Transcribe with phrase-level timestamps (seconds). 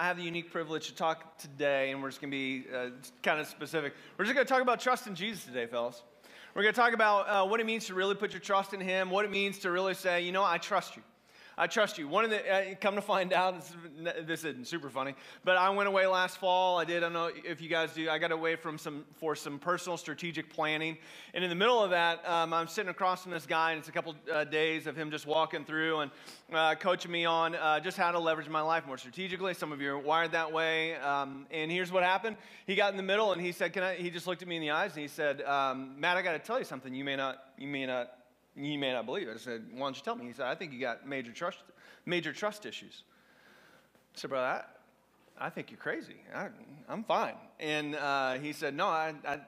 [0.00, 2.88] I have the unique privilege to talk today, and we're just going to be uh,
[3.22, 3.92] kind of specific.
[4.16, 6.02] We're just going to talk about trust in Jesus today, fellas.
[6.54, 8.80] We're going to talk about uh, what it means to really put your trust in
[8.80, 11.02] Him, what it means to really say, you know, I trust you.
[11.60, 12.08] I trust you.
[12.08, 13.62] One of the, uh, come to find out,
[14.26, 15.14] this, isn't super funny,
[15.44, 16.78] but I went away last fall.
[16.78, 19.36] I did, I don't know if you guys do, I got away from some, for
[19.36, 20.96] some personal strategic planning.
[21.34, 23.90] And in the middle of that, um, I'm sitting across from this guy, and it's
[23.90, 26.10] a couple uh, days of him just walking through and
[26.50, 29.52] uh, coaching me on uh, just how to leverage my life more strategically.
[29.52, 30.94] Some of you are wired that way.
[30.94, 32.38] Um, and here's what happened.
[32.66, 34.56] He got in the middle and he said, Can I, he just looked at me
[34.56, 36.94] in the eyes and he said, um, Matt, I got to tell you something.
[36.94, 38.12] You may not, you may not
[38.56, 39.34] you may not believe it.
[39.34, 40.26] I said, Why don't you tell me?
[40.26, 41.58] He said, I think you got major trust,
[42.06, 43.04] major trust issues.
[44.14, 44.64] I said, Brother,
[45.38, 46.16] I, I think you're crazy.
[46.34, 46.48] I,
[46.88, 47.34] am fine.
[47.58, 49.38] And uh, he said, No, I, I,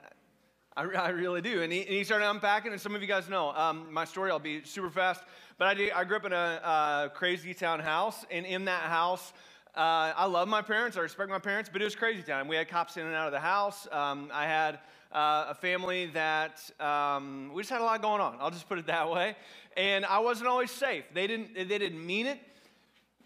[0.77, 1.63] I, I really do.
[1.63, 4.31] And he, and he, started unpacking, and some of you guys know um, my story.
[4.31, 5.23] I'll be super fast.
[5.59, 8.83] But I, did, I grew up in a uh, crazy town house, and in that
[8.85, 9.33] house,
[9.77, 10.97] uh, I love my parents.
[10.97, 12.49] I respect my parents, but it was crazy town.
[12.49, 13.87] We had cops in and out of the house.
[13.91, 14.81] Um, I had
[15.13, 18.37] uh, a family that um, we just had a lot going on.
[18.41, 19.37] I'll just put it that way.
[19.77, 21.05] And I wasn't always safe.
[21.13, 22.39] They didn't, they didn't mean it,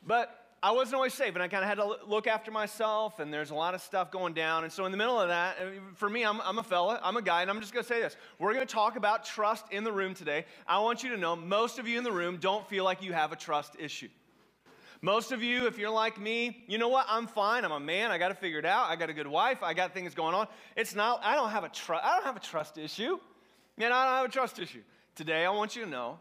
[0.06, 1.34] but I wasn't always safe.
[1.34, 4.10] And I kind of had to look after myself, and there's a lot of stuff
[4.10, 4.64] going down.
[4.64, 5.56] And so, in the middle of that,
[5.94, 8.00] for me, I'm, I'm a fella, I'm a guy, and I'm just going to say
[8.00, 8.16] this.
[8.38, 10.44] We're going to talk about trust in the room today.
[10.66, 13.12] I want you to know most of you in the room don't feel like you
[13.12, 14.08] have a trust issue.
[15.02, 17.06] Most of you, if you're like me, you know what?
[17.08, 17.64] I'm fine.
[17.64, 18.10] I'm a man.
[18.10, 18.88] I got to figure it out.
[18.90, 19.62] I got a good wife.
[19.62, 20.48] I got things going on.
[20.76, 21.20] It's not.
[21.22, 22.04] I don't have a trust.
[22.04, 23.18] I don't have a trust issue.
[23.76, 24.82] Man, I don't have a trust issue.
[25.14, 26.18] Today, I want you to know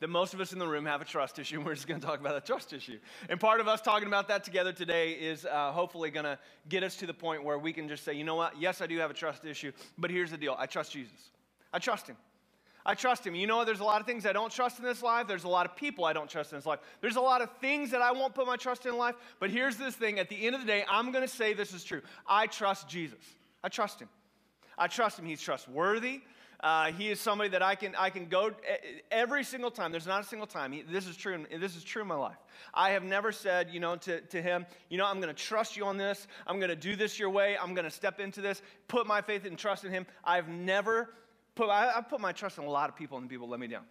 [0.00, 2.06] that most of us in the room have a trust issue, we're just going to
[2.06, 2.98] talk about that trust issue.
[3.28, 6.38] And part of us talking about that together today is uh, hopefully going to
[6.68, 8.60] get us to the point where we can just say, you know what?
[8.60, 11.30] Yes, I do have a trust issue, but here's the deal I trust Jesus.
[11.72, 12.16] I trust Him.
[12.88, 13.34] I trust him.
[13.34, 15.26] You know, there's a lot of things I don't trust in this life.
[15.26, 16.78] There's a lot of people I don't trust in this life.
[17.02, 19.14] There's a lot of things that I won't put my trust in life.
[19.40, 21.74] But here's this thing at the end of the day, I'm going to say this
[21.74, 22.00] is true.
[22.26, 23.18] I trust Jesus.
[23.62, 24.08] I trust him.
[24.78, 25.26] I trust him.
[25.26, 26.22] He's trustworthy.
[26.60, 28.52] Uh, he is somebody that I can, I can go
[29.10, 29.92] every single time.
[29.92, 30.72] There's not a single time.
[30.72, 31.44] He, this is true.
[31.60, 32.38] This is true in my life.
[32.72, 35.76] I have never said, you know, to, to him, you know, I'm going to trust
[35.76, 36.26] you on this.
[36.46, 37.58] I'm going to do this your way.
[37.60, 40.06] I'm going to step into this, put my faith and trust in him.
[40.24, 41.10] I've never
[41.58, 43.66] put, I, I put my trust in a lot of people and people let me
[43.66, 43.82] down.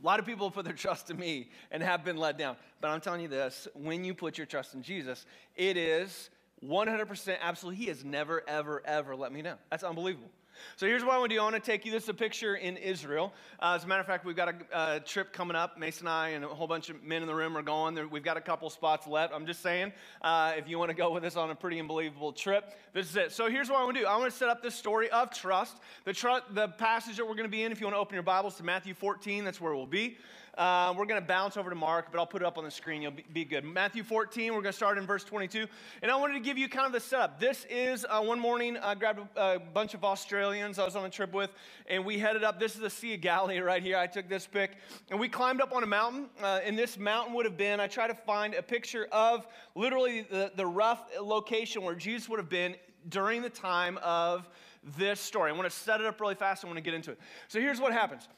[0.00, 2.56] A lot of people put their trust in me and have been let down.
[2.80, 5.24] But I'm telling you this when you put your trust in Jesus,
[5.56, 6.30] it is
[6.64, 7.74] 100% absolute.
[7.74, 9.56] He has never, ever, ever let me down.
[9.70, 10.30] That's unbelievable.
[10.76, 11.40] So here's what I want to do.
[11.40, 11.92] I want to take you.
[11.92, 13.32] This is a picture in Israel.
[13.60, 15.78] Uh, as a matter of fact, we've got a, a, trip coming up.
[15.78, 17.94] Mason and I and a whole bunch of men in the room are going.
[17.94, 19.32] There, we've got a couple spots left.
[19.34, 19.92] I'm just saying,
[20.22, 23.16] uh, if you want to go with us on a pretty unbelievable trip, this is
[23.16, 23.32] it.
[23.32, 24.06] So here's what I want to do.
[24.06, 25.76] I want to set up this story of trust.
[26.04, 28.14] The, tr- the passage that we're going to be in, if you want to open
[28.14, 30.16] your Bibles to Matthew 14, that's where we'll be.
[30.58, 32.70] Uh, we're going to bounce over to Mark, but I'll put it up on the
[32.70, 33.00] screen.
[33.00, 33.64] You'll be, be, good.
[33.64, 35.66] Matthew 14, we're going to start in verse 22.
[36.02, 37.40] And I wanted to give you kind of the setup.
[37.40, 41.06] This is uh, one morning, I grabbed a, a, bunch of Australians I was on
[41.06, 41.50] a trip with,
[41.86, 42.60] and we headed up.
[42.60, 43.96] This is the Sea of Galilee right here.
[43.96, 44.72] I took this pic.
[45.10, 46.28] And we climbed up on a mountain.
[46.42, 50.26] Uh, and this mountain would have been, I try to find a picture of literally
[50.30, 52.76] the, the rough location where Jesus would have been
[53.08, 54.50] during the time of
[54.98, 55.50] this story.
[55.50, 56.62] I want to set it up really fast.
[56.62, 57.18] I want to get into it.
[57.48, 58.28] So here's what happens.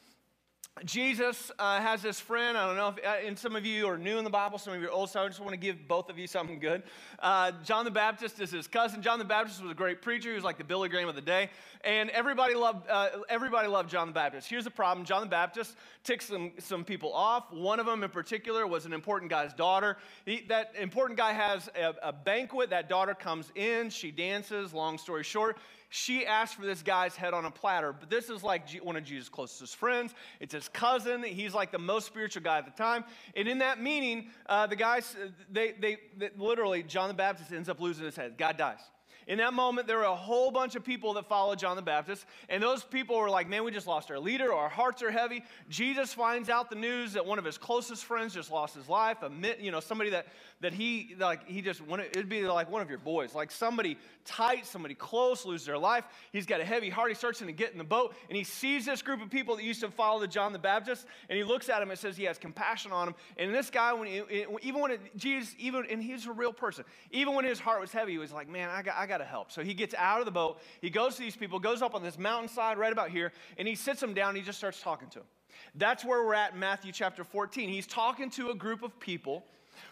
[0.82, 2.58] Jesus uh, has this friend.
[2.58, 4.74] I don't know if uh, and some of you are new in the Bible, some
[4.74, 6.82] of you are old, so I just want to give both of you something good.
[7.20, 9.00] Uh, John the Baptist is his cousin.
[9.00, 10.30] John the Baptist was a great preacher.
[10.30, 11.48] He was like the Billy Graham of the day,
[11.84, 14.48] and everybody loved uh, everybody loved John the Baptist.
[14.48, 17.52] Here's the problem: John the Baptist ticked some some people off.
[17.52, 19.96] One of them in particular was an important guy's daughter.
[20.24, 22.70] He, that important guy has a, a banquet.
[22.70, 23.90] That daughter comes in.
[23.90, 24.74] She dances.
[24.74, 25.56] Long story short,
[25.96, 29.04] she asked for this guy's head on a platter, but this is like one of
[29.04, 30.12] Jesus' closest friends.
[30.40, 31.22] It's his cousin.
[31.22, 33.04] He's like the most spiritual guy at the time.
[33.36, 35.16] And in that meeting, uh, the guys,
[35.52, 38.36] they, they, they, literally, John the Baptist ends up losing his head.
[38.36, 38.80] God dies.
[39.26, 42.26] In that moment, there were a whole bunch of people that followed John the Baptist,
[42.48, 45.44] and those people were like, Man, we just lost our leader, our hearts are heavy.
[45.68, 49.18] Jesus finds out the news that one of his closest friends just lost his life,
[49.22, 49.30] a,
[49.60, 50.26] you know, somebody that,
[50.60, 54.66] that he, like, he just, it'd be like one of your boys, like somebody tight,
[54.66, 56.04] somebody close, lose their life.
[56.32, 57.10] He's got a heavy heart.
[57.10, 59.64] He starts to get in the boat, and he sees this group of people that
[59.64, 62.24] used to follow the John the Baptist, and he looks at him and says he
[62.24, 63.14] has compassion on him.
[63.36, 64.22] And this guy, when he,
[64.62, 67.92] even when it, Jesus, even, and he's a real person, even when his heart was
[67.92, 69.52] heavy, he was like, Man, I got, I got got to help.
[69.52, 70.58] So he gets out of the boat.
[70.80, 73.76] He goes to these people, goes up on this mountainside right about here, and he
[73.76, 75.28] sits them down and he just starts talking to them.
[75.76, 77.68] That's where we're at in Matthew chapter 14.
[77.68, 79.44] He's talking to a group of people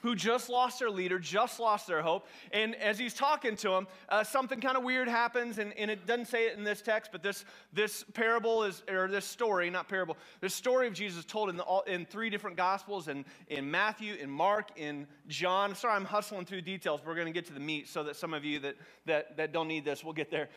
[0.03, 2.27] who just lost their leader, just lost their hope.
[2.53, 6.07] And as he's talking to them, uh, something kind of weird happens, and, and, it
[6.07, 9.89] doesn't say it in this text, but this, this parable is, or this story, not
[9.89, 14.15] parable, this story of Jesus told in, the, in three different gospels, in, in Matthew,
[14.15, 15.75] in Mark, in John.
[15.75, 17.01] Sorry, I'm hustling through details.
[17.05, 18.77] We're going to get to the meat so that some of you that,
[19.07, 20.49] that, that don't need this, we'll get there.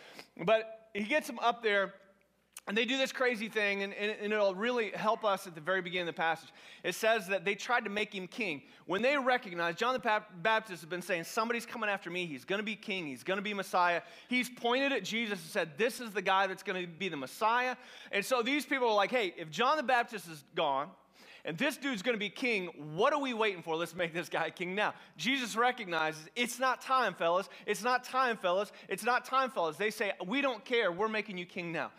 [0.45, 1.93] But he gets them up there
[2.67, 5.61] and they do this crazy thing, and, and, and, it'll really help us at the
[5.61, 6.49] very beginning of the passage.
[6.83, 8.63] It says that they tried to make him king.
[8.87, 12.25] When they recognized, John the Baptist has been saying, Somebody's coming after me.
[12.25, 13.05] He's going to be king.
[13.05, 14.01] He's going to be Messiah.
[14.29, 17.17] He's pointed at Jesus and said, This is the guy that's going to be the
[17.17, 17.75] Messiah.
[18.11, 20.89] And so these people are like, Hey, if John the Baptist is gone,
[21.47, 22.69] and this dude's going to be king.
[22.95, 23.75] What are we waiting for?
[23.75, 24.95] Let's make this guy king now.
[25.15, 27.47] Jesus recognizes it's not time, fellas.
[27.67, 28.71] It's not time, fellas.
[28.89, 29.77] It's not time, fellas.
[29.77, 30.91] They say, We don't care.
[30.91, 31.91] We're making you king now.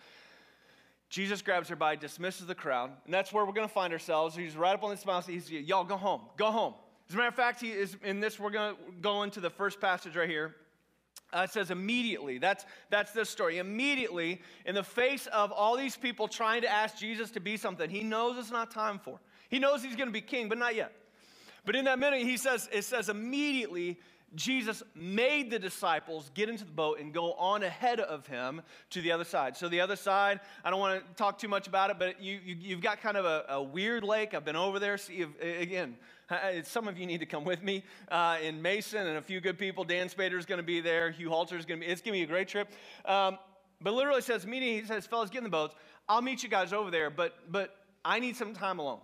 [1.17, 4.37] Jesus grabs her by, dismisses the crowd, and that's where we're going to find ourselves.
[4.37, 5.33] He's right up on this mountain.
[5.33, 6.75] He's, y'all go home, go home.
[7.09, 8.39] As a matter of fact, he is in this.
[8.39, 10.55] We're going to go into the first passage right here.
[11.35, 12.37] Uh, it says immediately.
[12.37, 13.57] That's that's this story.
[13.57, 17.89] Immediately, in the face of all these people trying to ask Jesus to be something,
[17.89, 19.19] he knows it's not time for.
[19.49, 20.93] He knows he's going to be king, but not yet.
[21.65, 23.99] But in that minute, he says, it says immediately
[24.37, 29.01] Jesus made the disciples get into the boat and go on ahead of him to
[29.01, 29.57] the other side.
[29.57, 32.39] So, the other side, I don't want to talk too much about it, but you,
[32.45, 34.35] you, have got kind of a, a, weird lake.
[34.35, 34.99] I've been over there.
[34.99, 35.97] See, again,
[36.65, 39.59] some of you need to come with me uh, in Mason and a few good
[39.59, 39.85] people.
[39.85, 41.11] Dann Spader is going to be there.
[41.11, 42.69] Hugh Halter is going to be, it's going to be a great trip.
[43.05, 43.39] Um,
[43.81, 45.75] but literally says, meeting, he says, fellas, get in the boats.
[46.09, 49.01] I'll meet you guys over there, but, but I need some time alone.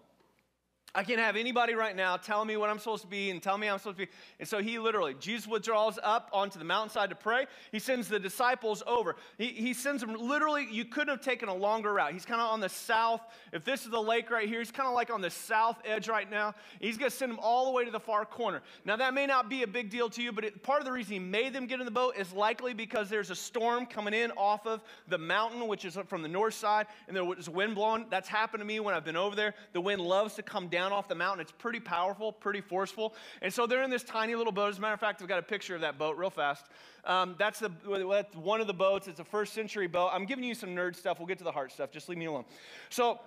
[0.94, 3.56] I can't have anybody right now tell me what I'm supposed to be and tell
[3.56, 4.12] me I'm supposed to be.
[4.38, 7.46] And so he literally, Jesus withdraws up onto the mountainside to pray.
[7.70, 9.16] He sends the disciples over.
[9.38, 12.12] He, he sends them literally, you couldn't have taken a longer route.
[12.12, 13.22] He's kind of on the south.
[13.54, 16.08] If this is the lake right here, he's kind of like on the south edge
[16.08, 16.54] right now.
[16.78, 18.60] He's going to send them all the way to the far corner.
[18.84, 20.92] Now, that may not be a big deal to you, but it, part of the
[20.92, 24.12] reason he made them get in the boat is likely because there's a storm coming
[24.12, 28.04] in off of the mountain, which is from the north side, and there's wind blowing.
[28.10, 29.54] That's happened to me when I've been over there.
[29.72, 31.40] The wind loves to come down down off the mountain.
[31.40, 33.14] It's pretty powerful, pretty forceful.
[33.40, 34.70] And so they're in this tiny little boat.
[34.70, 36.67] As a matter of fact, I've got a picture of that boat real fast.
[37.05, 37.70] Um, that's, the,
[38.11, 39.06] that's one of the boats.
[39.06, 40.11] It's a first century boat.
[40.12, 41.20] I'm giving you some nerd stuff.
[41.20, 41.93] We'll get to the heart stuff.
[41.93, 42.44] Just leave me alone.
[42.90, 43.20] So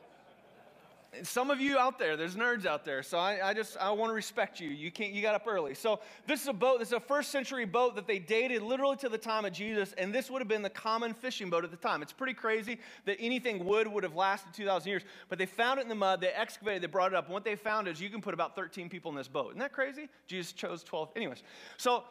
[1.23, 4.09] some of you out there, there's nerds out there, so I, I just I want
[4.09, 4.69] to respect you.
[4.69, 5.73] You can't you got up early.
[5.73, 8.97] So this is a boat, this is a first century boat that they dated literally
[8.97, 11.71] to the time of Jesus, and this would have been the common fishing boat at
[11.71, 12.01] the time.
[12.01, 15.83] It's pretty crazy that anything wood would have lasted 2,000 years, but they found it
[15.83, 18.09] in the mud, they excavated, they brought it up, and what they found is you
[18.09, 19.49] can put about 13 people in this boat.
[19.49, 20.09] Isn't that crazy?
[20.27, 21.09] Jesus chose 12.
[21.15, 21.43] Anyways,
[21.77, 22.03] so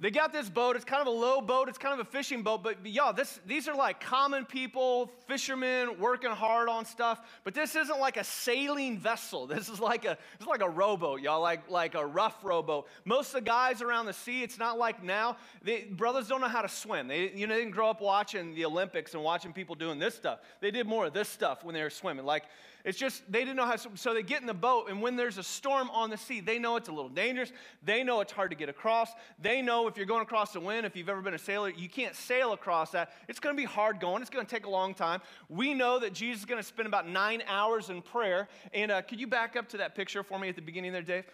[0.00, 0.74] they got this boat.
[0.74, 1.68] It's kind of a low boat.
[1.68, 2.64] It's kind of a fishing boat.
[2.64, 7.20] But y'all, this, these are like common people, fishermen working hard on stuff.
[7.44, 9.46] But this isn't like a sailing vessel.
[9.54, 12.88] This is like a, is like a rowboat, y'all, like, like a rough rowboat.
[13.04, 15.36] Most of the guys around the sea, it's not like now.
[15.62, 17.06] They, brothers don't know how to swim.
[17.06, 20.16] They, you know, they didn't grow up watching the Olympics and watching people doing this
[20.16, 20.40] stuff.
[20.60, 22.24] They did more of this stuff when they were swimming.
[22.24, 22.44] Like,
[22.84, 25.38] it's just they didn't know how so they get in the boat, and when there's
[25.38, 27.50] a storm on the sea, they know it's a little dangerous.
[27.82, 29.10] They know it's hard to get across.
[29.40, 31.88] They know if you're going across the wind, if you've ever been a sailor, you
[31.88, 33.12] can't sail across that.
[33.26, 34.20] It's going to be hard going.
[34.20, 35.22] It's going to take a long time.
[35.48, 38.48] We know that Jesus is going to spend about nine hours in prayer.
[38.74, 41.02] And uh, could you back up to that picture for me at the beginning there,
[41.02, 41.24] Dave?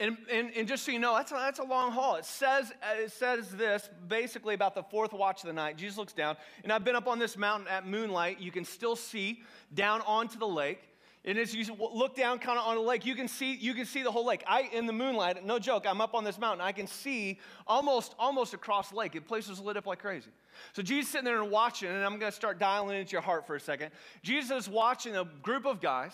[0.00, 2.14] And, and, and, just so you know, that's a, that's a long haul.
[2.14, 5.76] It says, uh, it says this basically about the fourth watch of the night.
[5.76, 8.40] Jesus looks down, and I've been up on this mountain at moonlight.
[8.40, 9.42] You can still see
[9.74, 10.80] down onto the lake.
[11.24, 13.86] And as you look down kind of on the lake, you can see you can
[13.86, 14.44] see the whole lake.
[14.46, 16.60] I in the moonlight, no joke, I'm up on this mountain.
[16.60, 19.12] I can see almost almost across the lake.
[19.12, 20.30] The place is lit up like crazy.
[20.74, 23.48] So Jesus sitting there and watching, and I'm going to start dialing into your heart
[23.48, 23.90] for a second.
[24.22, 26.12] Jesus is watching a group of guys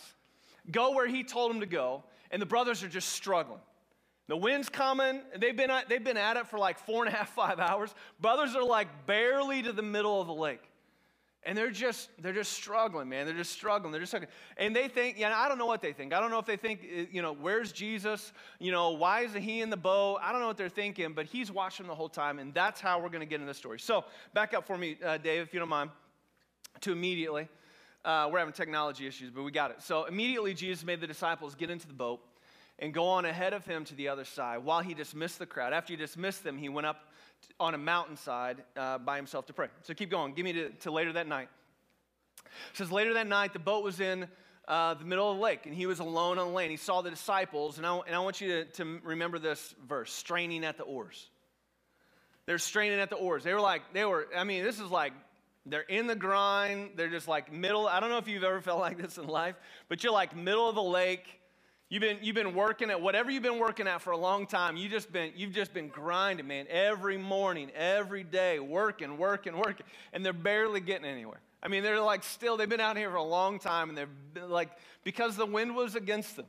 [0.70, 3.60] go where he told them to go, and the brothers are just struggling.
[4.26, 5.20] The wind's coming.
[5.36, 7.94] They've been, at, they've been at it for like four and a half, five hours.
[8.20, 10.62] Brothers are like barely to the middle of the lake.
[11.46, 13.26] And they're just, they're just struggling, man.
[13.26, 13.92] They're just struggling.
[13.92, 14.32] They're just struggling.
[14.56, 16.14] And they think, yeah, I don't know what they think.
[16.14, 18.32] I don't know if they think, eh, you know, where's Jesus?
[18.58, 20.20] You know, why isn't he in the boat?
[20.22, 22.38] I don't know what they're thinking, but he's watching the whole time.
[22.38, 23.78] And that's how we're going to get in the story.
[23.78, 25.90] So back up for me, uh, Dave, if you don't mind,
[26.80, 27.46] to immediately.
[28.06, 29.82] Uh, we're having technology issues, but we got it.
[29.82, 32.20] So immediately, Jesus made the disciples get into the boat
[32.84, 35.72] and go on ahead of him to the other side while he dismissed the crowd.
[35.72, 37.08] After he dismissed them, he went up
[37.58, 39.68] on a mountainside uh, by himself to pray.
[39.84, 40.34] So keep going.
[40.34, 41.48] Give me to, to later that night.
[42.44, 44.28] It says later that night, the boat was in
[44.68, 46.70] uh, the middle of the lake, and he was alone on the lane.
[46.70, 50.12] He saw the disciples, and I, and I want you to, to remember this verse
[50.12, 51.28] straining at the oars.
[52.44, 53.44] They're straining at the oars.
[53.44, 55.14] They were like, they were, I mean, this is like,
[55.64, 56.90] they're in the grind.
[56.96, 57.86] They're just like middle.
[57.88, 59.54] I don't know if you've ever felt like this in life,
[59.88, 61.40] but you're like middle of the lake.
[61.90, 64.76] You've been, you've been working at whatever you've been working at for a long time.
[64.76, 69.86] You just been, you've just been grinding, man, every morning, every day, working, working, working,
[70.12, 71.40] and they're barely getting anywhere.
[71.62, 74.46] I mean, they're like still, they've been out here for a long time, and they're
[74.46, 74.70] like,
[75.04, 76.46] because the wind was against them.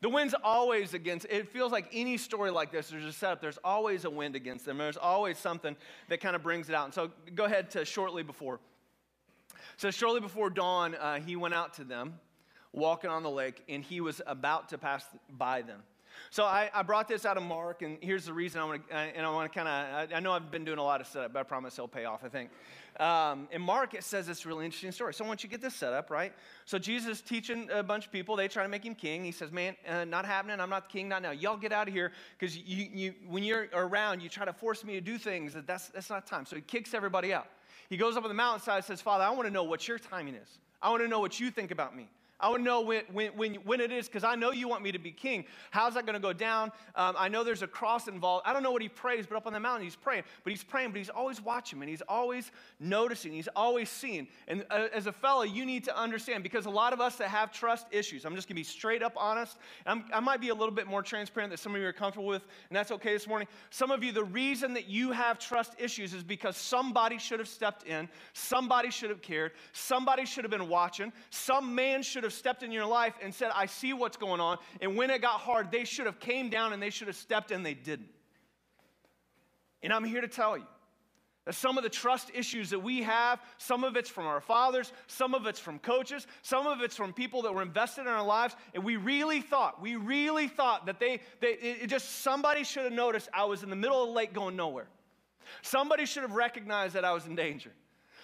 [0.00, 3.58] The wind's always against, it feels like any story like this, there's a setup, there's
[3.62, 4.78] always a wind against them.
[4.78, 5.76] There's always something
[6.08, 6.86] that kind of brings it out.
[6.86, 8.60] And so go ahead to shortly before.
[9.76, 12.14] So shortly before dawn, uh, he went out to them
[12.72, 15.82] walking on the lake, and he was about to pass by them.
[16.30, 18.94] So I, I brought this out of Mark, and here's the reason I want to,
[18.94, 21.06] and I want to kind of, I, I, know I've been doing a lot of
[21.06, 22.50] setup, but I promise it'll pay off, I think.
[22.98, 25.14] Um, in Mark, it says this really interesting story.
[25.14, 26.32] So once you to get this set up, right?
[26.64, 28.36] So Jesus teaching a bunch of people.
[28.36, 29.24] They try to make him king.
[29.24, 30.60] He says, man, uh, not happening.
[30.60, 31.30] I'm not the king, not now.
[31.30, 34.84] Y'all get out of here because you, you, when you're around, you try to force
[34.84, 35.54] me to do things.
[35.54, 36.44] That that's, that's not time.
[36.44, 37.46] So he kicks everybody out.
[37.88, 39.98] He goes up on the mountainside and says, Father, I want to know what your
[39.98, 40.58] timing is.
[40.82, 42.08] I want to know what you think about me.
[42.40, 44.82] I want to know when, when, when, when it is because I know you want
[44.82, 45.44] me to be king.
[45.70, 46.72] How's that going to go down?
[46.94, 48.46] Um, I know there's a cross involved.
[48.46, 50.24] I don't know what he prays, but up on the mountain he's praying.
[50.44, 53.32] But he's praying, but he's always watching and he's always noticing.
[53.32, 54.28] He's always seeing.
[54.48, 57.28] And uh, as a fellow, you need to understand because a lot of us that
[57.28, 59.58] have trust issues, I'm just going to be straight up honest.
[59.86, 62.42] i might be a little bit more transparent that some of you are comfortable with,
[62.68, 63.48] and that's okay this morning.
[63.70, 67.48] Some of you, the reason that you have trust issues is because somebody should have
[67.48, 72.29] stepped in, somebody should have cared, somebody should have been watching, some man should have
[72.30, 74.58] have stepped in your life and said, I see what's going on.
[74.80, 77.50] And when it got hard, they should have came down and they should have stepped
[77.50, 77.62] in.
[77.62, 78.08] They didn't.
[79.82, 80.66] And I'm here to tell you
[81.46, 84.92] that some of the trust issues that we have, some of it's from our fathers,
[85.06, 88.24] some of it's from coaches, some of it's from people that were invested in our
[88.24, 88.54] lives.
[88.74, 92.92] And we really thought, we really thought that they, they it just somebody should have
[92.92, 94.86] noticed I was in the middle of the lake going nowhere.
[95.62, 97.72] Somebody should have recognized that I was in danger.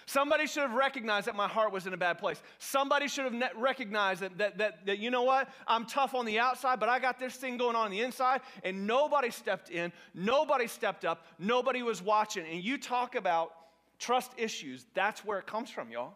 [0.07, 2.41] Somebody should have recognized that my heart was in a bad place.
[2.59, 6.39] Somebody should have recognized that, that, that, that, you know what, I'm tough on the
[6.39, 9.91] outside, but I got this thing going on, on the inside, and nobody stepped in,
[10.13, 12.45] nobody stepped up, nobody was watching.
[12.47, 13.51] And you talk about
[13.99, 16.15] trust issues, that's where it comes from, y'all.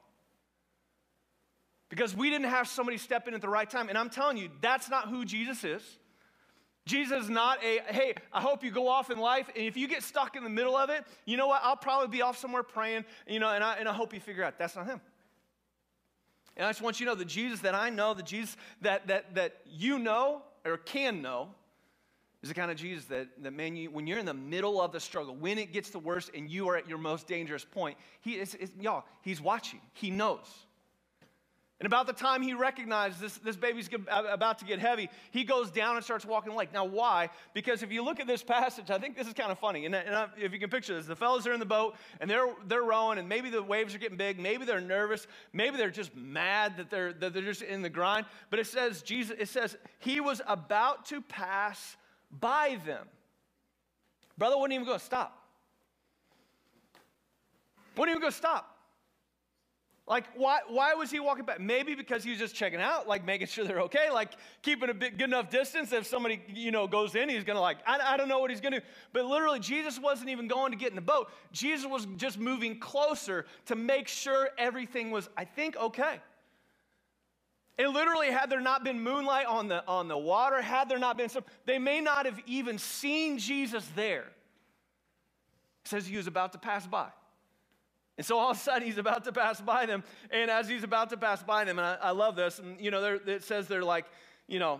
[1.90, 3.90] Because we didn't have somebody step in at the right time.
[3.90, 5.84] And I'm telling you, that's not who Jesus is.
[6.92, 9.88] Jesus is not a, hey, I hope you go off in life, and if you
[9.88, 11.62] get stuck in the middle of it, you know what?
[11.64, 14.44] I'll probably be off somewhere praying, you know, and I, and I hope you figure
[14.44, 15.00] out that's not him.
[16.58, 19.08] And I just want you to know the Jesus that I know, the Jesus that,
[19.08, 21.48] that, that you know or can know,
[22.44, 24.92] is the kind of Jesus that, that man, you, when you're in the middle of
[24.92, 27.98] the struggle, when it gets the worst and you are at your most dangerous point,
[28.20, 29.80] he is, is y'all, he's watching.
[29.94, 30.48] He knows.
[31.82, 35.72] And about the time he recognizes this, this baby's about to get heavy, he goes
[35.72, 36.72] down and starts walking the lake.
[36.72, 37.32] Now, why?
[37.56, 39.88] Because if you look at this passage, I think this is kind of funny.
[39.88, 42.54] And, and if you can picture this, the fellows are in the boat and they're,
[42.68, 44.40] they're rowing, and maybe the waves are getting big.
[44.40, 45.26] Maybe they're nervous.
[45.54, 48.28] Maybe they're just mad that they're, that they're just in the grind.
[48.52, 51.98] But it says, Jesus, it says, he was about to pass
[52.30, 53.08] by them.
[54.38, 55.36] Brother wouldn't even go, stop.
[57.98, 58.68] Wouldn't even go, stop.
[60.12, 61.62] Like, why, why was he walking back?
[61.62, 64.94] Maybe because he was just checking out, like making sure they're okay, like keeping a
[64.94, 65.94] bit good enough distance.
[65.94, 68.60] If somebody, you know, goes in, he's gonna like, I, I don't know what he's
[68.60, 68.86] gonna do.
[69.14, 71.32] But literally, Jesus wasn't even going to get in the boat.
[71.54, 76.20] Jesus was just moving closer to make sure everything was, I think, okay.
[77.78, 81.18] And literally, had there not been moonlight on the, on the water, had there not
[81.18, 84.26] been some, they may not have even seen Jesus there.
[85.86, 87.08] It says he was about to pass by.
[88.22, 90.04] And so all of a sudden he's about to pass by them.
[90.30, 92.92] And as he's about to pass by them, and I, I love this, and you
[92.92, 94.06] know, it says they're like,
[94.48, 94.80] you know,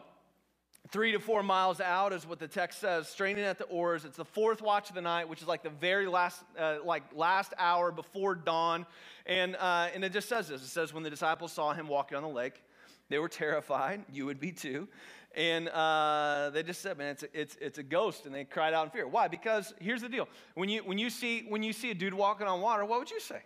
[0.92, 4.06] three to four miles out is what the text says, straining at the oars.
[4.06, 7.02] It's the fourth watch of the night, which is like the very last, uh, like
[7.16, 8.86] last hour before dawn.
[9.26, 10.62] And, uh, and it just says this.
[10.62, 12.62] It says, when the disciples saw him walking on the lake,
[13.10, 14.04] they were terrified.
[14.14, 14.88] You would be too.
[15.36, 18.26] And uh, they just said, man, it's a, it's, it's a ghost.
[18.26, 19.08] And they cried out in fear.
[19.08, 19.28] Why?
[19.28, 20.28] Because here's the deal.
[20.56, 23.12] When you, when, you see, when you see a dude walking on water, what would
[23.12, 23.42] you say?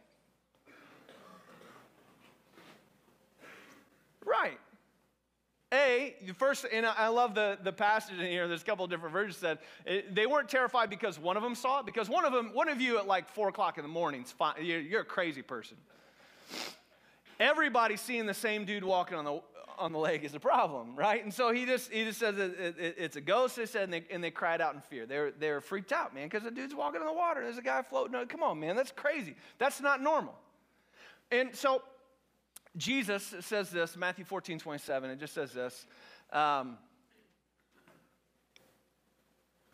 [4.26, 4.58] Right.
[5.72, 8.92] A, the first, and I love the, the passage in here, there's a couple of
[8.92, 12.24] different versions that it, they weren't terrified because one of them saw it, because one
[12.24, 14.26] of them, one of you at like four o'clock in the morning,
[14.62, 15.78] you're, you're a crazy person.
[17.40, 19.42] Everybody's seeing the same dude walking on the,
[19.78, 21.24] on the lake is a problem, right?
[21.24, 23.56] And so he just he just says it, it, it's a ghost.
[23.56, 25.06] They said, and they, and they cried out in fear.
[25.06, 27.42] They're they're freaked out, man, because the dude's walking in the water.
[27.42, 28.26] There's a guy floating.
[28.28, 29.36] Come on, man, that's crazy.
[29.58, 30.36] That's not normal.
[31.32, 31.82] And so
[32.78, 35.10] Jesus says this, Matthew 14, 27.
[35.10, 35.86] It just says this.
[36.32, 36.78] Um,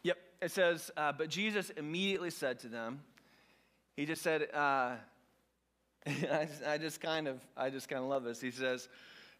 [0.03, 0.18] yep.
[0.41, 3.01] it says, uh, But Jesus immediately said to them,
[3.96, 4.96] He just said, uh,
[6.08, 8.41] I, just, I just kind of, I just kind of love this.
[8.41, 8.89] He says,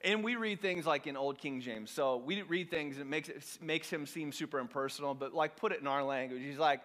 [0.04, 1.92] and we read things like in Old King James.
[1.92, 5.72] So we read things and makes it makes him seem super impersonal, but like put
[5.72, 6.42] it in our language.
[6.44, 6.82] He's like,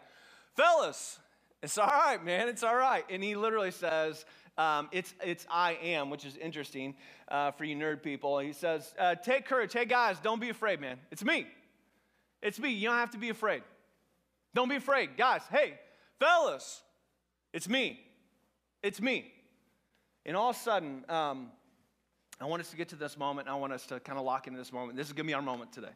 [0.54, 1.18] fellas,
[1.62, 3.04] it's all right, man, it's all right.
[3.10, 4.24] And he literally says,
[4.58, 6.94] um, it's, it's I am, which is interesting
[7.28, 8.38] uh, for you nerd people.
[8.38, 9.72] He says, uh, take courage.
[9.72, 10.98] Hey, guys, don't be afraid, man.
[11.10, 11.46] It's me.
[12.42, 12.70] It's me.
[12.70, 13.62] You don't have to be afraid.
[14.54, 15.16] Don't be afraid.
[15.18, 15.74] Guys, hey,
[16.18, 16.82] fellas,
[17.52, 18.00] it's me.
[18.82, 19.30] It's me.
[20.26, 21.52] And all of a sudden, um,
[22.40, 23.46] I want us to get to this moment.
[23.46, 24.98] I want us to kind of lock into this moment.
[24.98, 25.92] This is going to be our moment today.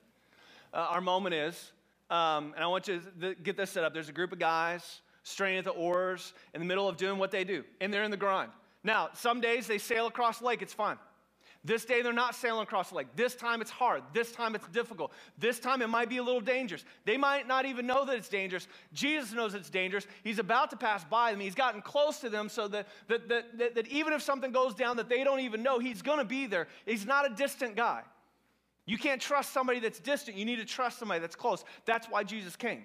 [0.73, 1.73] Uh, our moment is,
[2.11, 3.93] um, and I want you to get this set up.
[3.93, 7.33] There's a group of guys straining at the oars in the middle of doing what
[7.33, 8.53] they do, and they're in the grind.
[8.85, 10.97] Now, some days they sail across the lake, it's fine.
[11.62, 13.09] This day they're not sailing across the lake.
[13.14, 14.02] This time it's hard.
[14.14, 15.12] This time it's difficult.
[15.37, 16.85] This time it might be a little dangerous.
[17.05, 18.67] They might not even know that it's dangerous.
[18.95, 20.07] Jesus knows it's dangerous.
[20.25, 21.40] He's about to pass by them.
[21.40, 24.75] He's gotten close to them so that, that, that, that, that even if something goes
[24.75, 26.67] down that they don't even know, he's going to be there.
[26.87, 28.05] He's not a distant guy.
[28.87, 30.38] You can't trust somebody that's distant.
[30.38, 31.62] You need to trust somebody that's close.
[31.85, 32.85] That's why Jesus came.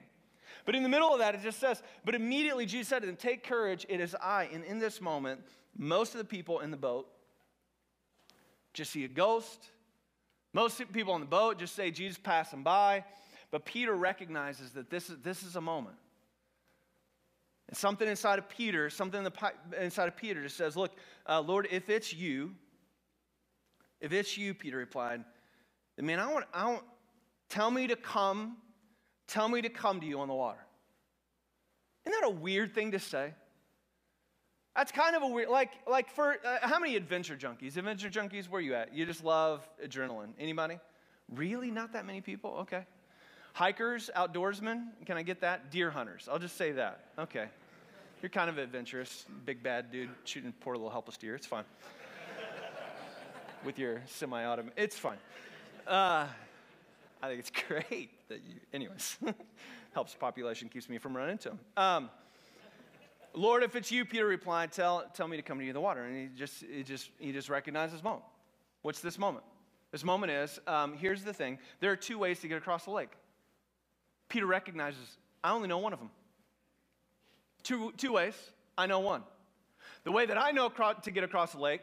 [0.66, 3.16] But in the middle of that, it just says, But immediately Jesus said to them,
[3.16, 4.50] Take courage, it is I.
[4.52, 5.40] And in this moment,
[5.78, 7.08] most of the people in the boat
[8.76, 9.66] just see a ghost.
[10.54, 13.04] Most people on the boat just say Jesus passing by.
[13.52, 15.96] But Peter recognizes that this is, this is a moment.
[17.68, 19.28] And something inside of Peter, something
[19.80, 20.92] inside of Peter just says, Look,
[21.28, 22.54] uh, Lord, if it's you,
[24.00, 25.24] if it's you, Peter replied,
[25.96, 26.84] then man, I want, I want,
[27.50, 28.58] tell me to come
[29.28, 30.60] Tell me to come to you on the water.
[32.06, 33.34] Isn't that a weird thing to say?
[34.76, 37.78] That's kind of a weird, like, like for uh, how many adventure junkies?
[37.78, 38.94] Adventure junkies, where are you at?
[38.94, 40.32] You just love adrenaline.
[40.38, 40.80] Anybody?
[41.34, 41.72] Really?
[41.72, 42.52] Not that many people?
[42.62, 42.86] Okay.
[43.54, 45.72] Hikers, outdoorsmen, can I get that?
[45.72, 46.28] Deer hunters.
[46.30, 47.06] I'll just say that.
[47.18, 47.46] Okay.
[48.22, 51.36] You're kind of adventurous, big bad dude shooting poor little helpless deer.
[51.36, 51.64] It's fine.
[53.64, 55.18] With your semi automatic, it's fine.
[55.88, 56.28] Uh,
[57.22, 59.18] I think it's great that you, anyways,
[59.94, 61.60] helps population, keeps me from running into them.
[61.78, 62.10] Um,
[63.36, 65.82] Lord, if it's you, Peter replied, tell, tell me to come to you in the
[65.82, 66.04] water.
[66.06, 68.24] And he just, he just, he just recognized this moment.
[68.82, 69.44] What's this moment?
[69.92, 72.92] This moment is um, here's the thing there are two ways to get across the
[72.92, 73.12] lake.
[74.30, 76.10] Peter recognizes, I only know one of them.
[77.64, 78.36] Two, two ways,
[78.78, 79.24] I know one.
[80.04, 81.82] The way that I know to get across the lake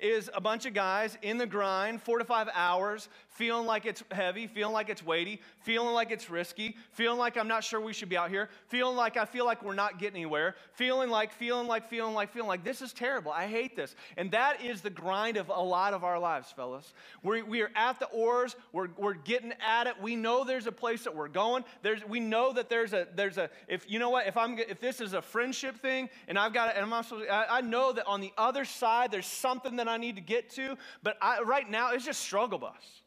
[0.00, 4.02] is a bunch of guys in the grind, four to five hours, feeling like it's
[4.10, 7.92] heavy, feeling like it's weighty, feeling like it's risky, feeling like I'm not sure we
[7.92, 11.32] should be out here, feeling like I feel like we're not getting anywhere, feeling like,
[11.32, 13.32] feeling like, feeling like, feeling like this is terrible.
[13.32, 13.96] I hate this.
[14.16, 16.92] And that is the grind of a lot of our lives, fellas.
[17.22, 19.94] we we are at the oars, we're, we're getting at it.
[20.00, 21.64] We know there's a place that we're going.
[21.82, 24.80] There's, we know that there's a, there's a, if you know what, if I'm, if
[24.80, 28.06] this is a friendship thing and I've got it, and I'm I, I know that
[28.06, 31.68] on the other side there's something that I need to get to, but I, right
[31.68, 33.02] now it's just struggle bus.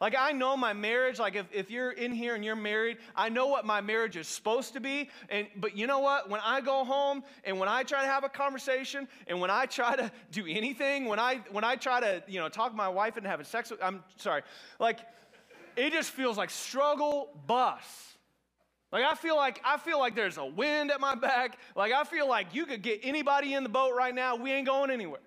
[0.00, 3.28] Like, I know my marriage, like, if, if you're in here and you're married, I
[3.28, 5.10] know what my marriage is supposed to be.
[5.28, 6.28] And, but you know what?
[6.28, 9.66] When I go home and when I try to have a conversation and when I
[9.66, 12.88] try to do anything, when I, when I try to, you know, talk to my
[12.88, 14.42] wife and having sex with, I'm sorry,
[14.78, 15.00] like,
[15.76, 18.08] it just feels like struggle bus.
[18.90, 21.58] Like I feel like I feel like there's a wind at my back.
[21.76, 24.34] Like I feel like you could get anybody in the boat right now.
[24.36, 25.20] We ain't going anywhere.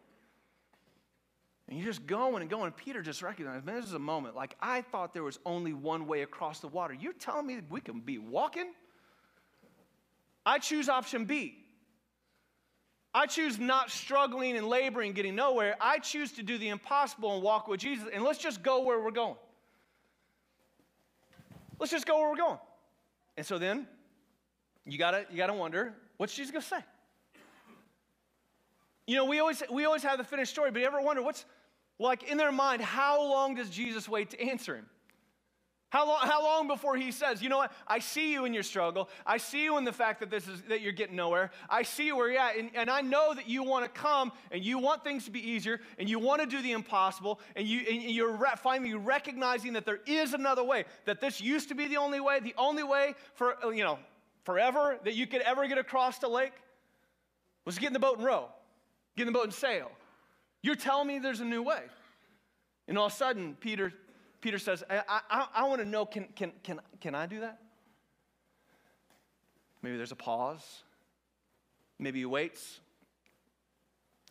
[1.71, 2.65] And you're just going and going.
[2.65, 4.36] And Peter just recognized, man, this is a moment.
[4.36, 6.93] Like, I thought there was only one way across the water.
[6.93, 8.73] You're telling me we can be walking?
[10.45, 11.57] I choose option B.
[13.13, 15.77] I choose not struggling and laboring, getting nowhere.
[15.79, 18.05] I choose to do the impossible and walk with Jesus.
[18.13, 19.36] And let's just go where we're going.
[21.79, 22.60] Let's just go where we're going.
[23.38, 23.88] And so then
[24.86, 26.86] you gotta you gotta wonder, what's Jesus gonna say?
[29.07, 31.45] You know, we always we always have the finished story, but you ever wonder what's
[32.02, 34.88] like in their mind, how long does Jesus wait to answer him?
[35.90, 38.64] How long, how long before he says, you know what, I see you in your
[38.64, 39.10] struggle.
[39.26, 41.52] I see you in the fact that this is that you're getting nowhere.
[41.70, 42.56] I see where you're at.
[42.56, 45.46] And, and I know that you want to come and you want things to be
[45.46, 49.74] easier and you want to do the impossible and, you, and you're re- finally recognizing
[49.74, 52.84] that there is another way, that this used to be the only way, the only
[52.84, 54.00] way for, you know,
[54.44, 56.54] forever that you could ever get across the lake
[57.66, 58.48] was get in the boat and row,
[59.18, 59.92] get in the boat and sail.
[60.62, 61.82] You're telling me there's a new way.
[62.88, 63.93] And all of a sudden, Peter,
[64.41, 67.60] Peter says, I, I, I want to know, can, can, can, can I do that?
[69.82, 70.84] Maybe there's a pause.
[71.97, 72.80] Maybe he waits.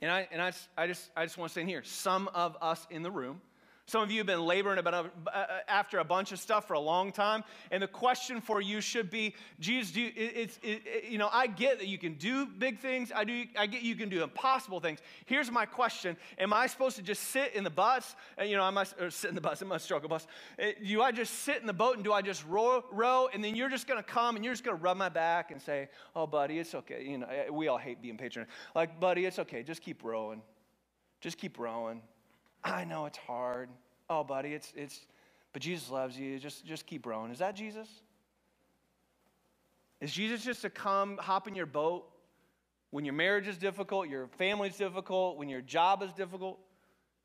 [0.02, 2.56] And I, and I, I, just, I just want to say in here some of
[2.60, 3.40] us in the room
[3.86, 6.80] Some of you have been laboring about uh, after a bunch of stuff for a
[6.80, 11.18] long time, and the question for you should be, Jesus, do you, it, it, you
[11.18, 13.10] know, I get that you can do big things.
[13.14, 13.44] I do.
[13.58, 15.00] I get you can do impossible things.
[15.26, 18.14] Here's my question: Am I supposed to just sit in the bus?
[18.38, 19.60] And, you know, I must or sit in the bus.
[19.62, 20.26] I must struggle bus.
[20.56, 23.28] Uh, do I just sit in the boat and do I just row, row?
[23.32, 25.50] And then you're just going to come and you're just going to rub my back
[25.50, 28.52] and say, "Oh, buddy, it's okay." You know, we all hate being patronized.
[28.74, 29.62] Like, buddy, it's okay.
[29.62, 30.42] Just keep rowing.
[31.20, 32.02] Just keep rowing.
[32.62, 33.68] I know it's hard.
[34.08, 35.06] Oh, buddy, it's, it's,
[35.52, 36.38] but Jesus loves you.
[36.38, 37.30] Just, just keep rowing.
[37.30, 37.88] Is that Jesus?
[40.00, 42.06] Is Jesus just to come hop in your boat
[42.90, 46.58] when your marriage is difficult, your family's difficult, when your job is difficult?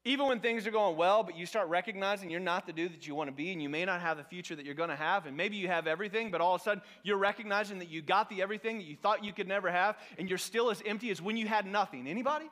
[0.08, 3.08] Even when things are going well, but you start recognizing you're not the dude that
[3.08, 4.96] you want to be, and you may not have the future that you're going to
[4.96, 8.04] have, and maybe you have everything, but all of a sudden you're recognizing that you
[8.04, 11.10] got the everything that you thought you could never have, and you're still as empty
[11.10, 12.08] as when you had nothing.
[12.08, 12.46] Anybody?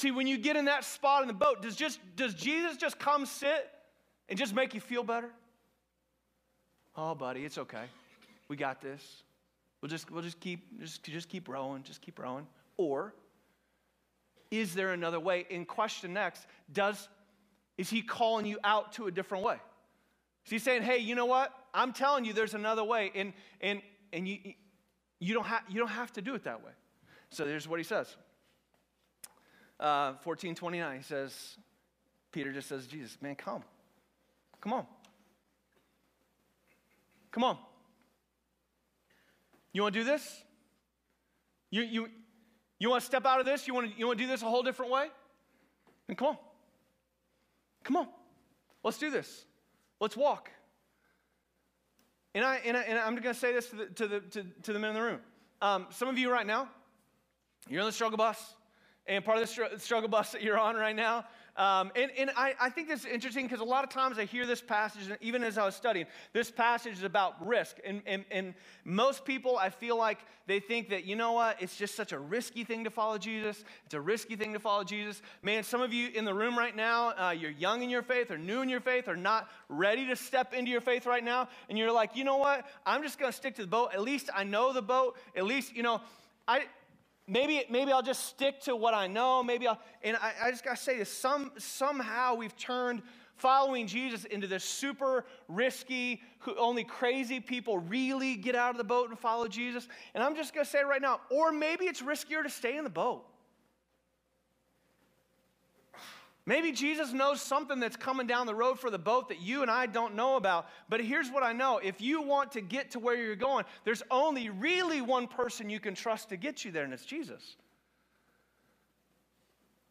[0.00, 2.98] See, when you get in that spot in the boat, does, just, does Jesus just
[2.98, 3.70] come sit
[4.30, 5.28] and just make you feel better?
[6.96, 7.84] Oh, buddy, it's okay.
[8.48, 9.24] We got this.
[9.82, 12.46] We'll just, we'll just keep just, just keep rowing, just keep rowing.
[12.78, 13.12] Or
[14.50, 15.46] is there another way?
[15.50, 17.06] In question next, does
[17.76, 19.56] is he calling you out to a different way?
[20.46, 21.52] Is he saying, hey, you know what?
[21.74, 23.82] I'm telling you there's another way, and and
[24.14, 24.38] and you
[25.18, 26.72] you don't have you don't have to do it that way.
[27.28, 28.16] So there's what he says
[29.80, 31.56] uh, 14 29, he says,
[32.30, 33.62] Peter just says, Jesus, man, come.
[34.60, 34.86] Come on.
[37.32, 37.58] Come on.
[39.72, 40.42] You want to do this?
[41.70, 42.08] You, you,
[42.78, 43.66] you want to step out of this?
[43.66, 45.08] You want to, you want to do this a whole different way?
[46.06, 46.36] Then come on.
[47.84, 48.08] Come on.
[48.84, 49.44] Let's do this.
[50.00, 50.50] Let's walk.
[52.34, 54.46] And, I, and, I, and I'm going to say this to the, to, the, to,
[54.62, 55.20] to the men in the room.
[55.62, 56.68] Um, some of you right now,
[57.68, 58.54] you're on the struggle bus
[59.10, 61.24] and part of the struggle bus that you're on right now.
[61.56, 64.46] Um, and, and I, I, think it's interesting because a lot of times I hear
[64.46, 67.78] this passage, and even as I was studying, this passage is about risk.
[67.84, 71.76] And, and, and most people, I feel like they think that, you know what, it's
[71.76, 73.64] just such a risky thing to follow Jesus.
[73.84, 75.20] It's a risky thing to follow Jesus.
[75.42, 78.30] Man, some of you in the room right now, uh, you're young in your faith
[78.30, 81.48] or new in your faith or not ready to step into your faith right now.
[81.68, 83.90] And you're like, you know what, I'm just going to stick to the boat.
[83.92, 85.16] At least I know the boat.
[85.36, 86.00] At least, you know,
[86.46, 86.64] I,
[87.30, 89.42] maybe, maybe I'll just stick to what I know.
[89.42, 93.02] Maybe I'll, and I, I just got to say this some, somehow we've turned
[93.36, 98.84] following Jesus into this super risky, who only crazy people really get out of the
[98.84, 99.88] boat and follow Jesus.
[100.14, 102.84] And I'm just going to say right now, or maybe it's riskier to stay in
[102.84, 103.24] the boat.
[106.50, 109.70] Maybe Jesus knows something that's coming down the road for the boat that you and
[109.70, 110.66] I don't know about.
[110.88, 114.02] But here's what I know if you want to get to where you're going, there's
[114.10, 117.54] only really one person you can trust to get you there, and it's Jesus.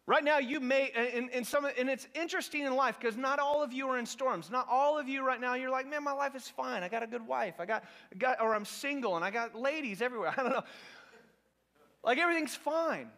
[0.04, 3.62] Right now, you may, and, and, some, and it's interesting in life because not all
[3.62, 4.50] of you are in storms.
[4.50, 6.82] Not all of you right now, you're like, man, my life is fine.
[6.82, 7.54] I got a good wife.
[7.58, 7.84] I got,
[8.18, 10.34] got or I'm single and I got ladies everywhere.
[10.36, 10.64] I don't know.
[12.04, 13.08] Like everything's fine.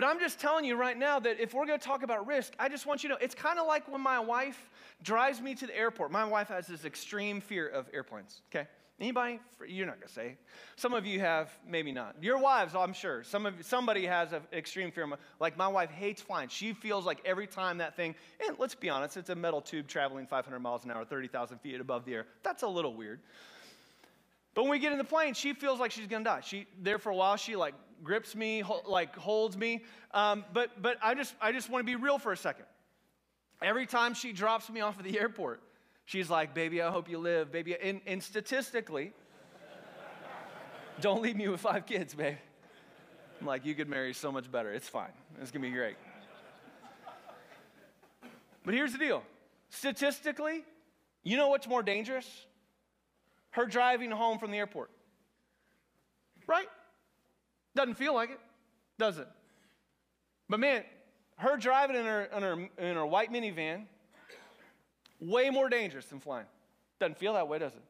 [0.00, 2.54] But I'm just telling you right now that if we're going to talk about risk,
[2.58, 4.70] I just want you to know it's kind of like when my wife
[5.02, 6.10] drives me to the airport.
[6.10, 8.66] My wife has this extreme fear of airplanes, okay?
[8.98, 9.40] Anybody?
[9.68, 10.38] You're not going to say.
[10.76, 12.16] Some of you have, maybe not.
[12.22, 13.22] Your wives, I'm sure.
[13.24, 15.06] Some of somebody has an extreme fear.
[15.38, 16.48] Like my wife hates flying.
[16.48, 18.14] She feels like every time that thing,
[18.46, 21.78] and let's be honest, it's a metal tube traveling 500 miles an hour, 30,000 feet
[21.78, 22.26] above the air.
[22.42, 23.20] That's a little weird.
[24.54, 26.40] But when we get in the plane, she feels like she's going to die.
[26.40, 27.36] She there for a while.
[27.36, 29.84] She like grips me, like holds me.
[30.12, 32.66] Um, but but I just I just want to be real for a second.
[33.62, 35.62] Every time she drops me off at the airport,
[36.04, 39.12] she's like, "Baby, I hope you live, baby." And, and statistically,
[41.00, 42.36] don't leave me with five kids, babe.
[43.40, 44.72] I'm like, you could marry so much better.
[44.72, 45.12] It's fine.
[45.40, 45.96] It's gonna be great.
[48.64, 49.22] But here's the deal.
[49.70, 50.64] Statistically,
[51.22, 52.26] you know what's more dangerous?
[53.50, 54.90] Her driving home from the airport.
[56.46, 56.68] Right?
[57.74, 58.40] Doesn't feel like it,
[58.98, 59.28] does it?
[60.48, 60.84] But man,
[61.36, 63.86] her driving in her, in her, in her white minivan,
[65.20, 66.46] way more dangerous than flying.
[66.98, 67.82] Doesn't feel that way, does it?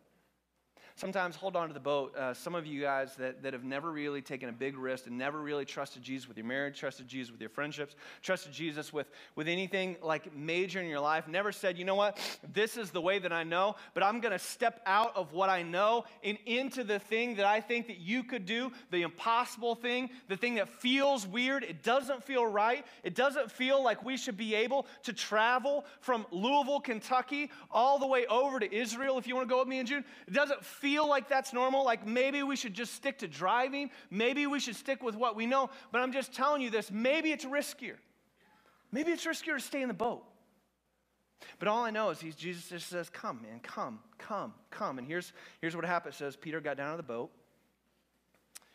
[1.00, 2.14] Sometimes hold on to the boat.
[2.14, 5.16] Uh, some of you guys that, that have never really taken a big risk and
[5.16, 9.10] never really trusted Jesus with your marriage, trusted Jesus with your friendships, trusted Jesus with,
[9.34, 12.18] with anything like major in your life, never said, you know what,
[12.52, 15.48] this is the way that I know, but I'm going to step out of what
[15.48, 19.76] I know and into the thing that I think that you could do, the impossible
[19.76, 21.64] thing, the thing that feels weird.
[21.64, 22.84] It doesn't feel right.
[23.04, 28.06] It doesn't feel like we should be able to travel from Louisville, Kentucky, all the
[28.06, 30.04] way over to Israel if you want to go with me in June.
[30.28, 33.90] It doesn't feel feel like that's normal, like maybe we should just stick to driving,
[34.10, 37.30] maybe we should stick with what we know, but I'm just telling you this maybe
[37.30, 37.94] it's riskier.
[38.90, 40.24] Maybe it's riskier to stay in the boat.
[41.60, 44.98] But all I know is he's, Jesus just says, Come, man, come, come, come.
[44.98, 46.14] And here's, here's what happened.
[46.14, 47.30] It says Peter got down to the boat.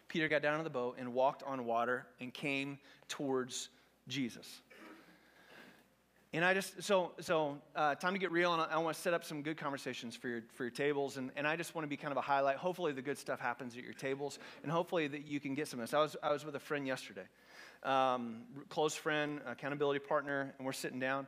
[0.07, 3.69] Peter got down to the boat and walked on water and came towards
[4.07, 4.61] Jesus.
[6.35, 9.01] And I just, so, so uh, time to get real, and I, I want to
[9.01, 11.15] set up some good conversations for your, for your tables.
[11.15, 12.57] And, and I just want to be kind of a highlight.
[12.57, 15.79] Hopefully, the good stuff happens at your tables, and hopefully, that you can get some
[15.79, 15.93] of this.
[15.93, 17.23] I was, I was with a friend yesterday,
[17.83, 21.25] um, close friend, accountability partner, and we're sitting down,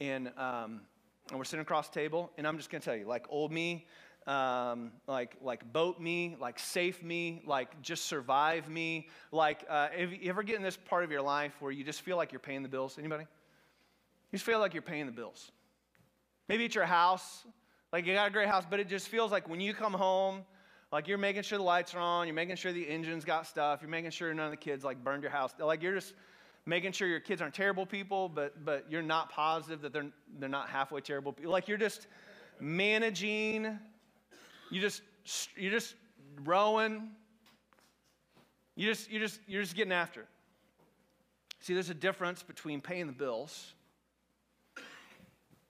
[0.00, 0.80] and, um,
[1.28, 3.52] and we're sitting across the table, and I'm just going to tell you, like old
[3.52, 3.86] me,
[4.26, 9.08] um, like like boat me, like safe me, like just survive me.
[9.30, 12.00] Like, uh, if you ever get in this part of your life where you just
[12.00, 12.98] feel like you're paying the bills?
[12.98, 13.28] Anybody?
[14.30, 15.50] You just feel like you're paying the bills.
[16.48, 17.44] Maybe it's your house,
[17.92, 20.44] like you got a great house, but it just feels like when you come home,
[20.92, 23.80] like you're making sure the lights are on, you're making sure the engine's got stuff,
[23.80, 25.52] you're making sure none of the kids like burned your house.
[25.58, 26.14] Like you're just
[26.66, 30.48] making sure your kids aren't terrible people, but but you're not positive that they're they're
[30.48, 31.34] not halfway terrible.
[31.42, 32.06] Like you're just
[32.60, 33.78] managing,
[34.70, 35.02] you just
[35.56, 35.94] you're just
[36.44, 37.10] rowing.
[38.76, 40.28] You just you just you're just getting after it.
[41.60, 43.74] See, there's a difference between paying the bills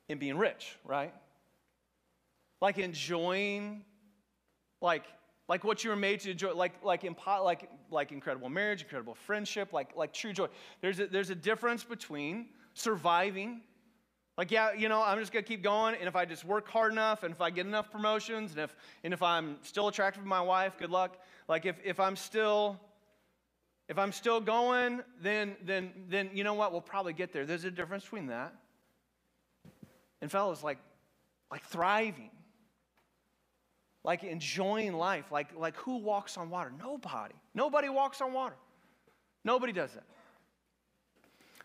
[0.09, 1.12] and being rich, right?
[2.61, 3.85] Like enjoying,
[4.81, 5.05] like,
[5.49, 9.14] like what you were made to enjoy, like, like, impo- like, like incredible marriage, incredible
[9.14, 10.49] friendship, like, like true joy.
[10.81, 13.62] There's a, there's a difference between surviving.
[14.37, 16.92] Like, yeah, you know, I'm just gonna keep going, and if I just work hard
[16.92, 20.29] enough, and if I get enough promotions, and if, and if I'm still attractive to
[20.29, 21.16] my wife, good luck.
[21.49, 22.79] Like, if, if I'm still,
[23.88, 26.73] if I'm still going, then, then, then you know what?
[26.73, 27.47] We'll probably get there.
[27.47, 28.55] There's a difference between that
[30.20, 30.78] and fellas, like,
[31.50, 32.31] like thriving,
[34.04, 35.31] like enjoying life.
[35.31, 36.72] Like, like who walks on water?
[36.78, 37.35] Nobody.
[37.54, 38.57] Nobody walks on water.
[39.44, 40.04] Nobody does that.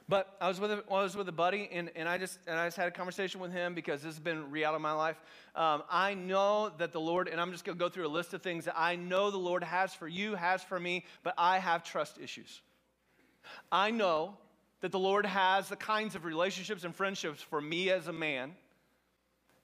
[0.09, 2.59] But I was with a, I was with a buddy, and, and, I just, and
[2.59, 5.19] I just had a conversation with him because this has been reality of my life.
[5.55, 8.33] Um, I know that the Lord, and I'm just going to go through a list
[8.33, 11.59] of things that I know the Lord has for you, has for me, but I
[11.59, 12.61] have trust issues.
[13.71, 14.37] I know
[14.84, 18.52] that the Lord has the kinds of relationships and friendships for me as a man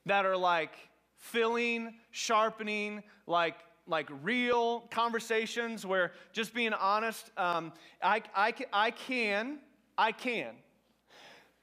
[0.06, 0.72] that are like
[1.18, 3.56] filling, sharpening, like
[3.86, 9.58] like real conversations where just being honest, um, I, I, I can,
[9.98, 10.52] I can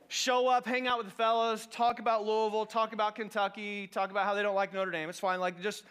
[0.08, 4.26] show up, hang out with the fellas, talk about Louisville, talk about Kentucky, talk about
[4.26, 5.08] how they don't like Notre Dame.
[5.08, 5.40] It's fine.
[5.40, 5.84] Like just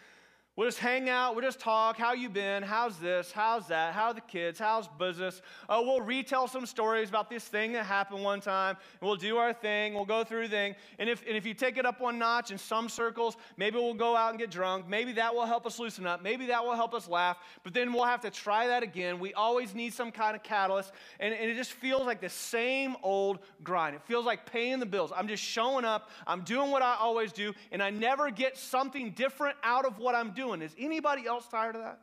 [0.58, 1.98] We'll just hang out, we'll just talk.
[1.98, 2.64] How you been?
[2.64, 3.30] How's this?
[3.30, 3.94] How's that?
[3.94, 4.58] How are the kids?
[4.58, 5.42] How's business?
[5.68, 8.78] Oh, we'll retell some stories about this thing that happened one time.
[9.02, 9.96] We'll do our thing.
[9.96, 10.76] We'll go through thing.
[10.98, 13.96] And if, and if you take it up one notch in some circles, maybe we'll
[13.96, 14.88] go out and get drunk.
[14.88, 16.24] Maybe that will help us loosen up.
[16.24, 17.36] Maybe that will help us laugh.
[17.66, 19.20] But then we'll have to try that again.
[19.20, 20.94] We always need some kind of catalyst.
[21.20, 23.94] And, and it just feels like the same old grind.
[23.94, 25.12] It feels like paying the bills.
[25.14, 26.12] I'm just showing up.
[26.26, 27.52] I'm doing what I always do.
[27.74, 30.62] And I never get something different out of what I'm doing doing.
[30.62, 32.00] Is anybody else tired of that?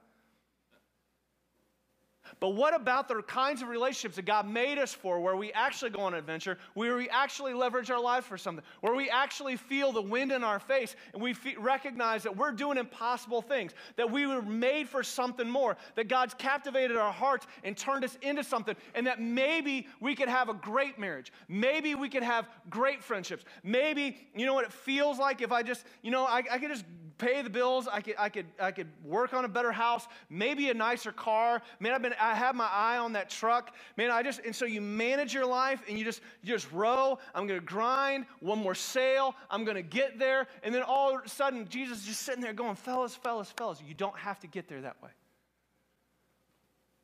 [2.40, 5.90] But what about the kinds of relationships that God made us for, where we actually
[5.90, 9.56] go on an adventure, where we actually leverage our lives for something, where we actually
[9.56, 14.10] feel the wind in our face and we recognize that we're doing impossible things, that
[14.10, 18.42] we were made for something more, that God's captivated our hearts and turned us into
[18.42, 21.32] something, and that maybe we could have a great marriage.
[21.48, 23.44] Maybe we could have great friendships.
[23.62, 26.70] Maybe, you know what it feels like if I just, you know, I, I could
[26.70, 26.84] just
[27.22, 27.86] pay the bills.
[27.90, 31.62] I could, I could, I could work on a better house, maybe a nicer car.
[31.78, 33.74] Man, I've been, I have my eye on that truck.
[33.96, 37.18] Man, I just, and so you manage your life and you just, you just row.
[37.34, 39.34] I'm going to grind one more sail.
[39.50, 40.48] I'm going to get there.
[40.64, 43.80] And then all of a sudden, Jesus is just sitting there going, fellas, fellas, fellas,
[43.86, 45.10] you don't have to get there that way.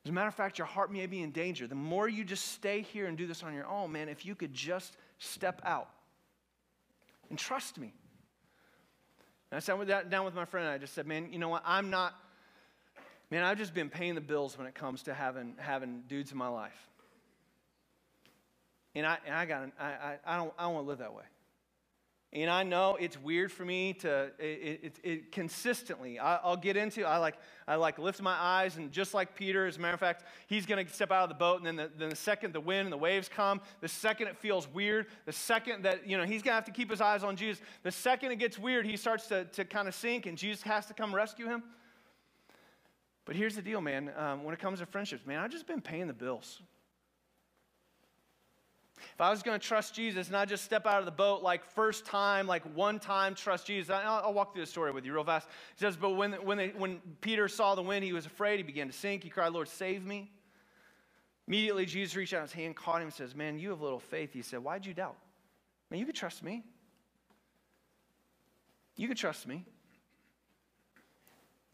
[0.05, 1.67] As a matter of fact, your heart may be in danger.
[1.67, 4.35] The more you just stay here and do this on your own, man, if you
[4.35, 5.91] could just step out
[7.31, 7.93] and trust me.
[9.51, 11.63] And I sat down with my friend and I just said, man, you know what?
[11.65, 12.15] I'm not,
[13.31, 16.39] man, I've just been paying the bills when it comes to having, having dudes in
[16.39, 16.77] my life.
[18.95, 21.15] And I, and I got, I, I, I don't, I don't want to live that
[21.15, 21.23] way.
[22.31, 26.19] And I know it's weird for me to it, it, it consistently.
[26.19, 27.05] I, will get into.
[27.05, 27.37] I like
[27.67, 30.67] I like lift my eyes, and just like Peter, as a matter of fact, he's
[30.67, 32.81] going to step out of the boat, and then the, then the second the wind
[32.81, 36.43] and the waves come, the second it feels weird, the second that you know he's
[36.43, 38.99] going to have to keep his eyes on Jesus, the second it gets weird, he
[38.99, 41.63] starts to to kind of sink, and Jesus has to come rescue him.
[43.25, 44.11] But here's the deal, man.
[44.17, 46.61] Um, when it comes to friendships, man, I've just been paying the bills.
[49.15, 51.65] If I was going to trust Jesus, not just step out of the boat like
[51.65, 55.13] first time, like one time trust Jesus, I'll, I'll walk through the story with you
[55.15, 55.49] real fast.
[55.77, 58.59] Says, But when, when, they, when Peter saw the wind, he was afraid.
[58.59, 59.25] He began to sink.
[59.25, 60.31] He cried, Lord, save me.
[61.47, 64.33] Immediately, Jesus reached out his hand, caught him, and says, Man, you have little faith.
[64.33, 65.17] He said, Why'd you doubt?
[65.91, 66.63] Man, you could trust me.
[68.97, 69.65] You could trust me.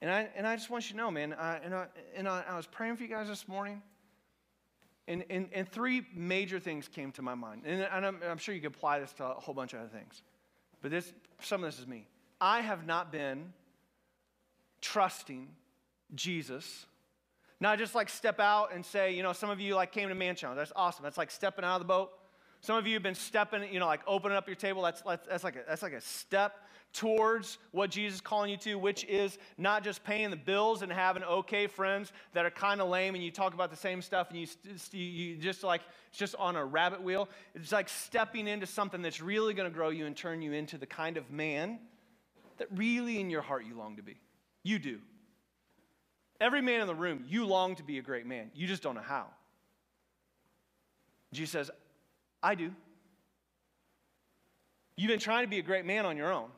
[0.01, 2.45] And I, and I just want you to know, man, I, and, I, and I,
[2.47, 3.83] I was praying for you guys this morning,
[5.07, 7.63] and, and, and three major things came to my mind.
[7.65, 9.89] And, and I'm, I'm sure you could apply this to a whole bunch of other
[9.89, 10.23] things.
[10.81, 12.07] But this, some of this is me.
[12.41, 13.53] I have not been
[14.81, 15.49] trusting
[16.15, 16.87] Jesus
[17.61, 20.15] not just like step out and say, you know, some of you like came to
[20.15, 20.37] Man.
[20.55, 21.03] That's awesome.
[21.03, 22.11] That's like stepping out of the boat.
[22.65, 24.81] Some of you have been stepping, you know, like opening up your table.
[24.81, 28.79] That's, that's, like, a, that's like a step towards what Jesus is calling you to,
[28.79, 32.89] which is not just paying the bills and having okay friends that are kind of
[32.89, 34.47] lame and you talk about the same stuff and you,
[34.99, 37.29] you just like, it's just on a rabbit wheel.
[37.55, 40.79] It's like stepping into something that's really going to grow you and turn you into
[40.79, 41.79] the kind of man
[42.57, 44.17] that really in your heart you long to be.
[44.63, 45.01] You do.
[46.41, 48.53] Every man in the room, you long to be a great man.
[48.55, 49.27] You just don't know how.
[51.31, 51.71] Jesus says,
[52.45, 52.71] I do.
[54.97, 56.51] You've been trying to be a great man on your own.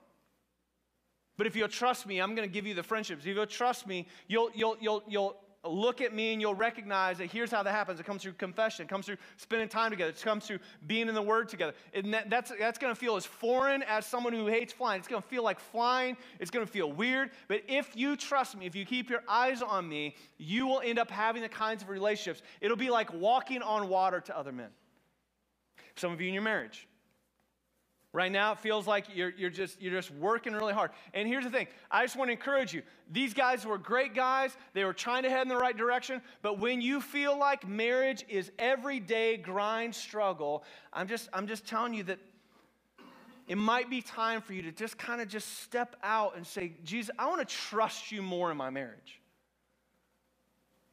[1.39, 3.25] But if you'll trust me, I'm going to give you the friendships.
[3.25, 7.31] If you'll trust me, you'll, you'll, you'll, you'll look at me and you'll recognize that
[7.31, 8.01] here's how that happens.
[8.01, 11.15] It comes through confession, it comes through spending time together, it comes through being in
[11.15, 11.75] the Word together.
[11.95, 14.99] And that, that's, that's going to feel as foreign as someone who hates flying.
[14.99, 17.31] It's going to feel like flying, it's going to feel weird.
[17.47, 20.99] But if you trust me, if you keep your eyes on me, you will end
[20.99, 22.43] up having the kinds of relationships.
[22.61, 24.71] It'll be like walking on water to other men.
[25.97, 26.87] Some of you in your marriage,
[28.17, 30.91] Right now, it feels like you're, you're, just, you're just working really hard.
[31.13, 32.81] And here's the thing I just want to encourage you.
[33.13, 36.23] These guys were great guys, they were trying to head in the right direction.
[36.41, 41.93] But when you feel like marriage is everyday grind struggle, I'm just, I'm just telling
[41.93, 42.19] you that
[43.49, 46.73] it might be time for you to just kind of just step out and say,
[46.85, 49.21] Jesus, I want to trust you more in my marriage.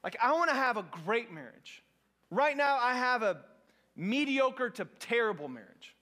[0.03, 1.83] Like, I want to have a great marriage.
[2.29, 3.37] Right now, I have a
[3.95, 5.95] mediocre to terrible marriage.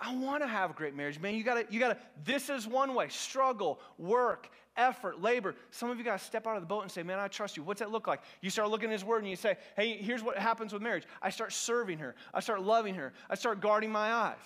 [0.00, 1.34] I want to have a great marriage, man.
[1.34, 5.54] You gotta, you gotta, this is one way struggle, work, effort, labor.
[5.70, 7.62] Some of you gotta step out of the boat and say, man, I trust you.
[7.62, 8.20] What's that look like?
[8.40, 11.04] You start looking at his word and you say, hey, here's what happens with marriage.
[11.20, 14.36] I start serving her, I start loving her, I start guarding my eyes.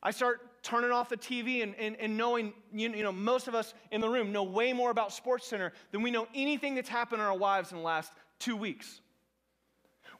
[0.00, 3.54] I start turning off the TV and, and, and knowing, you, you know, most of
[3.56, 6.88] us in the room know way more about Sports Center than we know anything that's
[6.88, 9.00] happened in our lives in the last two weeks.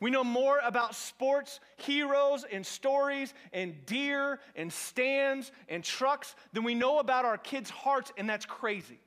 [0.00, 6.62] We know more about sports heroes and stories and deer and stands and trucks than
[6.64, 9.00] we know about our kids' hearts, and that's crazy.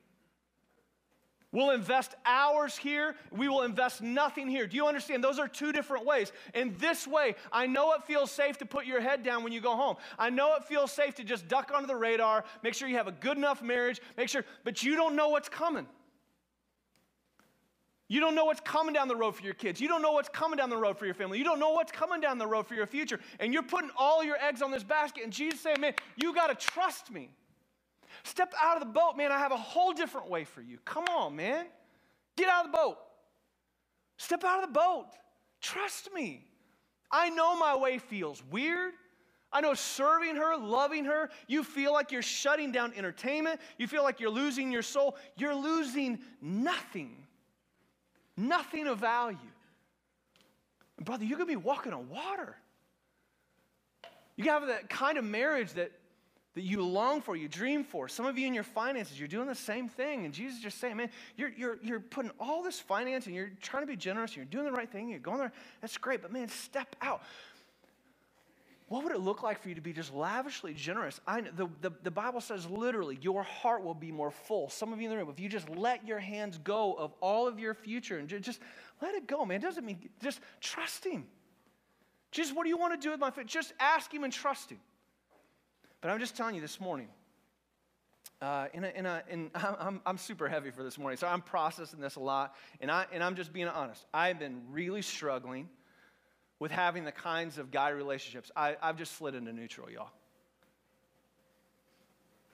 [1.52, 3.14] We'll invest hours here.
[3.30, 4.66] We will invest nothing here.
[4.66, 5.22] Do you understand?
[5.22, 6.32] Those are two different ways.
[6.54, 9.60] In this way, I know it feels safe to put your head down when you
[9.60, 9.96] go home.
[10.18, 13.06] I know it feels safe to just duck under the radar, make sure you have
[13.06, 15.86] a good enough marriage, make sure, but you don't know what's coming.
[18.12, 19.80] You don't know what's coming down the road for your kids.
[19.80, 21.38] You don't know what's coming down the road for your family.
[21.38, 23.18] You don't know what's coming down the road for your future.
[23.40, 25.24] And you're putting all your eggs on this basket.
[25.24, 27.30] And Jesus saying, man, you got to trust me.
[28.22, 29.32] Step out of the boat, man.
[29.32, 30.76] I have a whole different way for you.
[30.84, 31.64] Come on, man.
[32.36, 32.98] Get out of the boat.
[34.18, 35.06] Step out of the boat.
[35.62, 36.44] Trust me.
[37.10, 38.92] I know my way feels weird.
[39.50, 43.58] I know serving her, loving her, you feel like you're shutting down entertainment.
[43.78, 45.16] You feel like you're losing your soul.
[45.34, 47.21] You're losing nothing
[48.36, 49.38] nothing of value.
[50.96, 52.56] And brother, you're going to be walking on water.
[54.36, 55.92] You can have that kind of marriage that,
[56.54, 58.08] that you long for, you dream for.
[58.08, 60.24] Some of you in your finances, you're doing the same thing.
[60.24, 63.50] And Jesus is just saying, man, you're, you're, you're putting all this finance and you're
[63.60, 65.52] trying to be generous, and you're doing the right thing, you're going there.
[65.80, 67.22] That's great, but man, step out.
[68.92, 71.18] What would it look like for you to be just lavishly generous?
[71.26, 74.68] I, the, the, the Bible says literally, your heart will be more full.
[74.68, 77.48] Some of you in the room, if you just let your hands go of all
[77.48, 78.60] of your future and just
[79.00, 79.56] let it go, man.
[79.56, 81.24] It doesn't mean, just trust Him.
[82.32, 83.46] Just what do you want to do with my faith?
[83.46, 84.78] Just ask Him and trust Him.
[86.02, 87.08] But I'm just telling you this morning,
[88.42, 91.40] uh, in a, in a, in, I'm, I'm super heavy for this morning, so I'm
[91.40, 94.04] processing this a lot, and, I, and I'm just being honest.
[94.12, 95.70] I've been really struggling
[96.62, 98.48] with having the kinds of guy relationships.
[98.54, 100.10] I, I've just slid into neutral, y'all.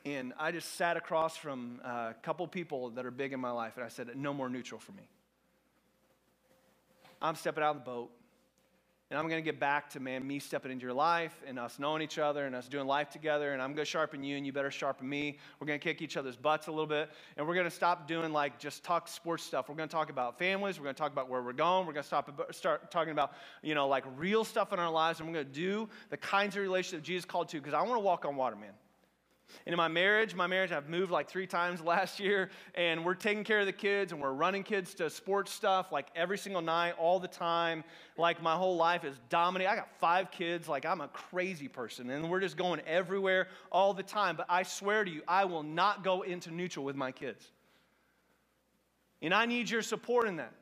[0.07, 3.75] And I just sat across from a couple people that are big in my life,
[3.77, 5.03] and I said, No more neutral for me.
[7.21, 8.11] I'm stepping out of the boat.
[9.11, 11.79] And I'm going to get back to, man, me stepping into your life and us
[11.79, 13.55] knowing each other and us doing life together.
[13.55, 15.39] And I'm going to sharpen you and you better sharpen me.
[15.59, 17.09] We're going to kick each other's butts a little bit.
[17.39, 19.71] And we're going to stop doing like just talk sports stuff.
[19.71, 20.79] We're going to talk about families.
[20.79, 21.87] We're going to talk about where we're going.
[21.87, 23.33] We're going to stop, start talking about,
[23.63, 25.21] you know, like real stuff in our lives.
[25.21, 27.95] And we're going to do the kinds of relationships Jesus called to because I want
[27.95, 28.73] to walk on water, man.
[29.67, 33.15] And in my marriage, my marriage, I've moved like three times last year, and we're
[33.15, 36.63] taking care of the kids, and we're running kids to sports stuff like every single
[36.63, 37.85] night, all the time.
[38.17, 39.73] Like my whole life is dominating.
[39.73, 43.95] I got five kids, like I'm a crazy person, and we're just going everywhere all
[43.95, 44.37] the time.
[44.37, 47.51] But I swear to you, I will not go into neutral with my kids.
[49.21, 50.53] And I need your support in that.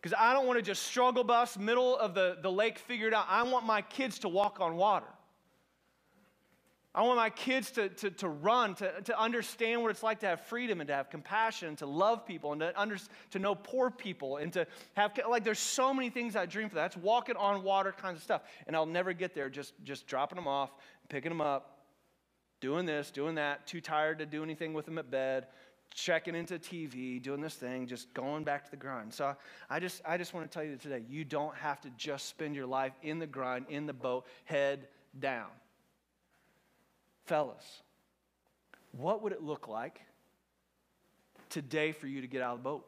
[0.00, 3.26] Because I don't want to just struggle bus, middle of the, the lake figured out.
[3.28, 5.06] I want my kids to walk on water.
[6.92, 10.26] I want my kids to, to, to run, to, to understand what it's like to
[10.26, 12.96] have freedom and to have compassion to love people and to, under,
[13.30, 16.74] to know poor people and to have, like, there's so many things I dream for.
[16.74, 18.42] That's walking on water kinds of stuff.
[18.66, 20.70] And I'll never get there just, just dropping them off,
[21.08, 21.78] picking them up,
[22.60, 25.46] doing this, doing that, too tired to do anything with them at bed,
[25.94, 29.14] checking into TV, doing this thing, just going back to the grind.
[29.14, 29.36] So
[29.68, 32.56] I just, I just want to tell you today, you don't have to just spend
[32.56, 34.88] your life in the grind, in the boat, head
[35.20, 35.46] down.
[37.30, 37.82] Fellas,
[38.90, 40.00] what would it look like
[41.48, 42.84] today for you to get out of the boat?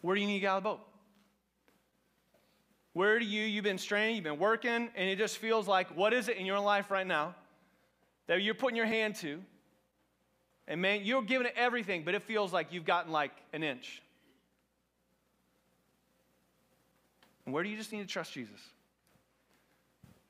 [0.00, 0.80] Where do you need to get out of the boat?
[2.92, 6.12] Where do you, you've been straining, you've been working, and it just feels like, what
[6.12, 7.34] is it in your life right now
[8.28, 9.42] that you're putting your hand to?
[10.68, 14.00] And man, you're giving it everything, but it feels like you've gotten like an inch.
[17.44, 18.60] And where do you just need to trust Jesus?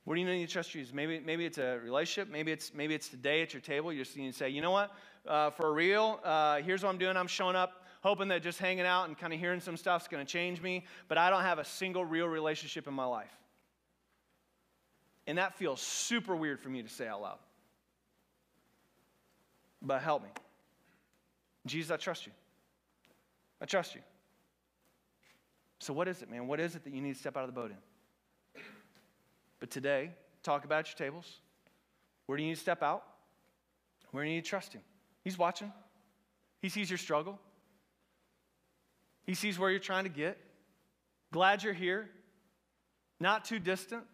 [0.08, 0.94] Where do you need to trust Jesus?
[0.94, 2.32] Maybe, maybe it's a relationship.
[2.32, 3.92] Maybe it's, maybe it's today at your table.
[3.92, 4.90] You just need to say, you know what?
[5.26, 7.14] Uh, for real, uh, here's what I'm doing.
[7.14, 10.08] I'm showing up hoping that just hanging out and kind of hearing some stuff is
[10.08, 13.36] going to change me, but I don't have a single real relationship in my life.
[15.26, 17.38] And that feels super weird for me to say out loud.
[19.82, 20.30] But help me.
[21.66, 22.32] Jesus, I trust you.
[23.60, 24.00] I trust you.
[25.80, 26.46] So, what is it, man?
[26.46, 27.76] What is it that you need to step out of the boat in?
[29.60, 30.10] But today,
[30.42, 31.40] talk about your tables.
[32.26, 33.04] Where do you need to step out?
[34.10, 34.82] Where do you need to trust Him?
[35.24, 35.72] He's watching,
[36.62, 37.38] He sees your struggle,
[39.26, 40.38] He sees where you're trying to get.
[41.32, 42.08] Glad you're here,
[43.20, 44.04] not too distant.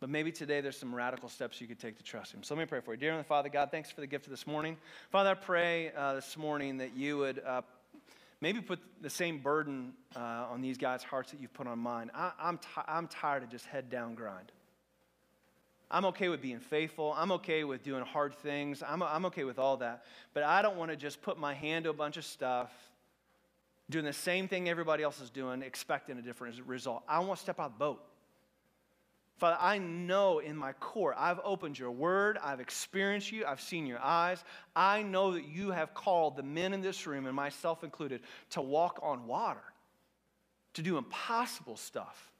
[0.00, 2.44] But maybe today there's some radical steps you could take to trust Him.
[2.44, 3.00] So let me pray for you.
[3.00, 4.76] Dear Father, God, thanks for the gift of this morning.
[5.10, 7.62] Father, I pray uh, this morning that you would uh,
[8.40, 12.10] maybe put the same burden uh, on these guys' hearts that you've put on mine.
[12.14, 14.52] I, am t- I'm tired of just head down grind.
[15.90, 17.14] I'm okay with being faithful.
[17.16, 18.82] I'm okay with doing hard things.
[18.86, 20.04] I'm, I'm okay with all that.
[20.34, 22.70] But I don't want to just put my hand to a bunch of stuff,
[23.88, 27.02] doing the same thing everybody else is doing, expecting a different result.
[27.08, 28.04] I want to step out the boat.
[29.38, 33.86] Father, I know in my core, I've opened your word, I've experienced you, I've seen
[33.86, 34.42] your eyes.
[34.74, 38.60] I know that you have called the men in this room, and myself included, to
[38.60, 39.62] walk on water,
[40.74, 42.32] to do impossible stuff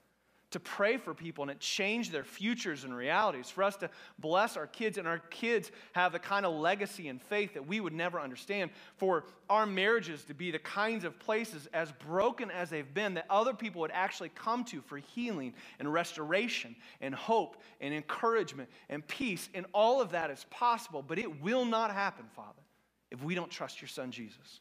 [0.50, 4.56] to pray for people and it changed their futures and realities, for us to bless
[4.56, 7.92] our kids and our kids have the kind of legacy and faith that we would
[7.92, 12.94] never understand, for our marriages to be the kinds of places, as broken as they've
[12.94, 17.92] been, that other people would actually come to for healing and restoration and hope and
[17.92, 19.48] encouragement and peace.
[19.54, 22.62] And all of that is possible, but it will not happen, Father,
[23.10, 24.60] if we don't trust your Son, Jesus.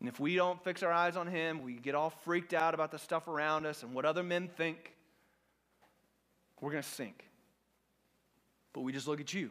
[0.00, 2.90] And if we don't fix our eyes on Him, we get all freaked out about
[2.90, 4.92] the stuff around us and what other men think,
[6.60, 7.24] we're going to sink.
[8.72, 9.50] But we just look at you.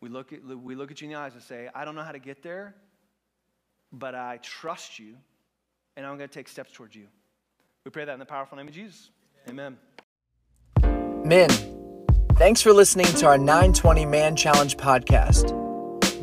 [0.00, 2.02] We look at, we look at you in the eyes and say, I don't know
[2.02, 2.74] how to get there,
[3.92, 5.16] but I trust you,
[5.96, 7.06] and I'm going to take steps towards you.
[7.84, 9.10] We pray that in the powerful name of Jesus.
[9.48, 9.78] Amen.
[11.24, 11.48] Men,
[12.34, 15.63] thanks for listening to our 920 Man Challenge podcast.